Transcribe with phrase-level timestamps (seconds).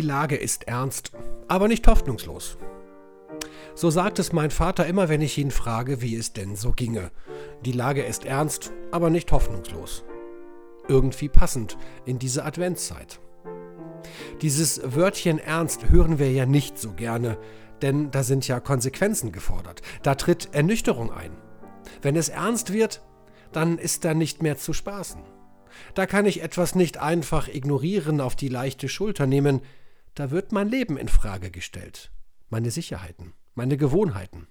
[0.00, 1.12] Lage ist ernst,
[1.48, 2.58] aber nicht hoffnungslos.
[3.74, 7.10] So sagt es mein Vater immer, wenn ich ihn frage, wie es denn so ginge.
[7.64, 10.04] Die Lage ist ernst, aber nicht hoffnungslos.
[10.88, 13.20] Irgendwie passend in diese Adventszeit.
[14.42, 17.38] Dieses Wörtchen ernst hören wir ja nicht so gerne,
[17.82, 19.82] denn da sind ja Konsequenzen gefordert.
[20.02, 21.32] Da tritt Ernüchterung ein.
[22.02, 23.02] Wenn es ernst wird,
[23.52, 25.22] dann ist da nicht mehr zu spaßen.
[25.94, 29.62] Da kann ich etwas nicht einfach ignorieren, auf die leichte Schulter nehmen,
[30.14, 32.10] da wird mein Leben in Frage gestellt,
[32.48, 34.48] meine Sicherheiten, meine Gewohnheiten.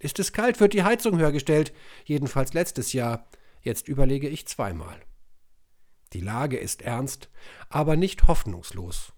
[0.00, 3.28] Ist es kalt, wird die Heizung höher gestellt, jedenfalls letztes Jahr,
[3.60, 4.98] jetzt überlege ich zweimal.
[6.14, 7.28] Die Lage ist ernst,
[7.68, 9.12] aber nicht hoffnungslos.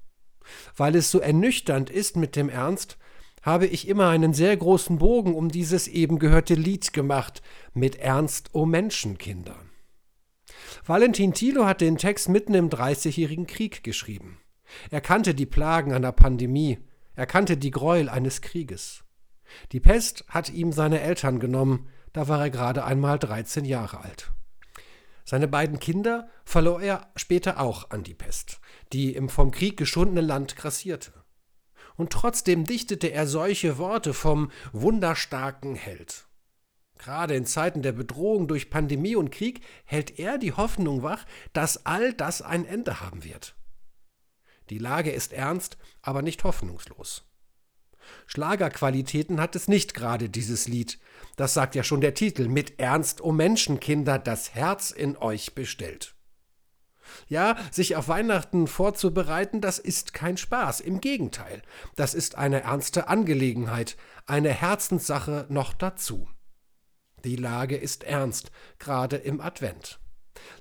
[0.77, 2.99] Weil es so ernüchternd ist mit dem Ernst,
[3.43, 7.43] habe ich immer einen sehr großen Bogen um dieses eben gehörte Lied gemacht
[7.75, 9.57] mit Ernst o Menschenkinder.
[10.85, 14.41] Valentin Thilo hat den Text mitten im Dreißigjährigen Krieg geschrieben.
[14.91, 16.81] Er kannte die Plagen einer Pandemie,
[17.15, 19.05] er kannte die Gräuel eines Krieges.
[19.71, 24.33] Die Pest hat ihm seine Eltern genommen, da war er gerade einmal 13 Jahre alt.
[25.25, 28.61] Seine beiden Kinder verlor er später auch an die Pest,
[28.93, 31.13] die im vom Krieg geschundene Land grassierte.
[31.95, 36.27] Und trotzdem dichtete er solche Worte vom wunderstarken Held.
[37.03, 41.85] Gerade in Zeiten der Bedrohung durch Pandemie und Krieg hält er die Hoffnung wach, dass
[41.85, 43.57] all das ein Ende haben wird.
[44.71, 47.25] Die Lage ist ernst, aber nicht hoffnungslos.
[48.27, 51.01] Schlagerqualitäten hat es nicht gerade, dieses Lied.
[51.35, 52.47] Das sagt ja schon der Titel.
[52.47, 56.15] Mit Ernst, o Menschenkinder, das Herz in euch bestellt.
[57.27, 60.79] Ja, sich auf Weihnachten vorzubereiten, das ist kein Spaß.
[60.79, 61.63] Im Gegenteil,
[61.97, 63.97] das ist eine ernste Angelegenheit,
[64.27, 66.29] eine Herzenssache noch dazu.
[67.25, 70.01] Die Lage ist ernst, gerade im Advent.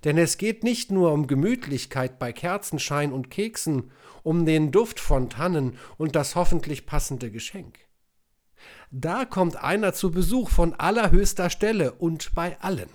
[0.04, 3.92] Denn es geht nicht nur um Gemütlichkeit bei Kerzenschein und Keksen,
[4.24, 7.80] um den Duft von Tannen und das hoffentlich passende Geschenk.
[8.92, 12.90] Da kommt einer zu Besuch von allerhöchster Stelle und bei allen.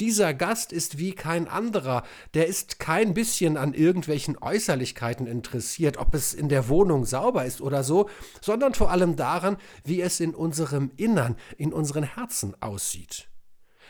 [0.00, 6.14] Dieser Gast ist wie kein anderer, der ist kein bisschen an irgendwelchen Äußerlichkeiten interessiert, ob
[6.14, 8.08] es in der Wohnung sauber ist oder so,
[8.40, 13.28] sondern vor allem daran, wie es in unserem Innern, in unseren Herzen aussieht.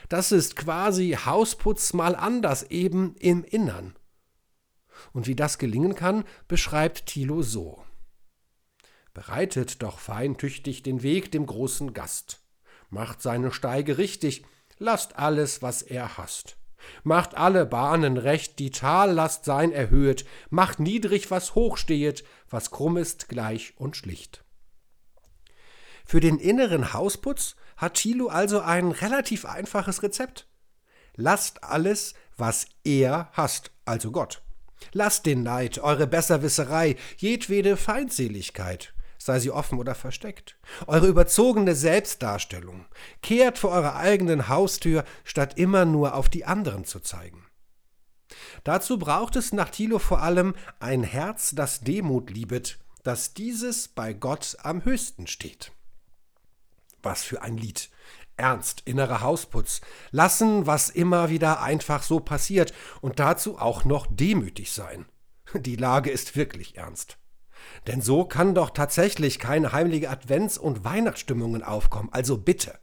[0.08, 3.96] Das ist quasi Hausputz mal anders, eben im Innern.
[5.12, 7.84] Und wie das gelingen kann, beschreibt Thilo so.
[9.14, 12.40] Bereitet doch feintüchtig den Weg dem großen Gast,
[12.88, 14.44] macht seine Steige richtig,
[14.82, 16.56] lasst alles, was er hasst.
[17.04, 22.96] Macht alle Bahnen recht, die Tallast sein erhöhet, macht niedrig, was hoch stehet, was krumm
[22.96, 24.44] ist, gleich und schlicht.
[26.04, 30.48] Für den inneren Hausputz hat Thilo also ein relativ einfaches Rezept.
[31.14, 34.42] Lasst alles, was er hasst, also Gott.
[34.92, 38.92] Lasst den Neid, eure Besserwisserei, jedwede Feindseligkeit
[39.24, 40.58] sei sie offen oder versteckt.
[40.86, 42.86] Eure überzogene Selbstdarstellung.
[43.22, 47.46] Kehrt vor eurer eigenen Haustür, statt immer nur auf die anderen zu zeigen.
[48.64, 54.12] Dazu braucht es nach Thilo vor allem ein Herz, das Demut liebet, dass dieses bei
[54.12, 55.72] Gott am höchsten steht.
[57.02, 57.90] Was für ein Lied.
[58.36, 59.80] Ernst, innerer Hausputz.
[60.10, 65.06] Lassen, was immer wieder einfach so passiert und dazu auch noch demütig sein.
[65.54, 67.18] Die Lage ist wirklich ernst.
[67.86, 72.78] Denn so kann doch tatsächlich keine heimliche Advents- und Weihnachtsstimmungen aufkommen, also bitte.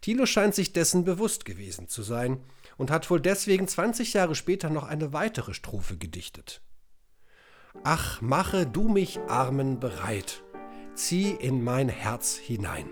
[0.00, 2.42] Thilo scheint sich dessen bewusst gewesen zu sein
[2.78, 6.62] und hat wohl deswegen 20 Jahre später noch eine weitere Strophe gedichtet.
[7.84, 10.42] Ach, mache du mich Armen bereit,
[10.94, 12.88] zieh in mein Herz hinein.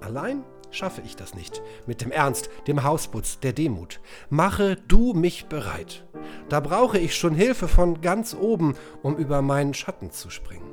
[0.00, 1.62] Allein schaffe ich das nicht.
[1.86, 4.00] Mit dem Ernst, dem Hausputz, der Demut.
[4.30, 6.06] Mache du mich bereit.
[6.48, 10.70] Da brauche ich schon Hilfe von ganz oben, um über meinen Schatten zu springen.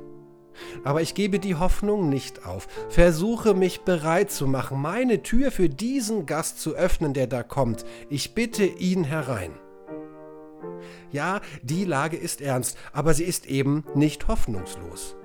[0.84, 2.68] Aber ich gebe die Hoffnung nicht auf.
[2.88, 7.84] Versuche mich bereit zu machen, meine Tür für diesen Gast zu öffnen, der da kommt.
[8.08, 9.52] Ich bitte ihn herein.
[11.10, 15.16] Ja, die Lage ist ernst, aber sie ist eben nicht hoffnungslos.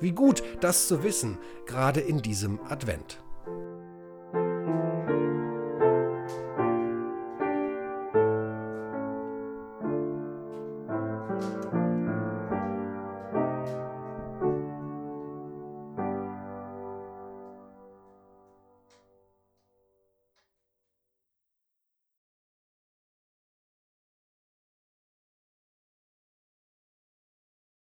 [0.00, 3.23] Wie gut, das zu wissen, gerade in diesem Advent.